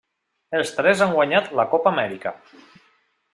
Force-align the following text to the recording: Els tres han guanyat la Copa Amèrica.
Els 0.59 0.71
tres 0.77 1.03
han 1.07 1.13
guanyat 1.17 1.51
la 1.59 1.67
Copa 1.75 1.93
Amèrica. 1.93 2.33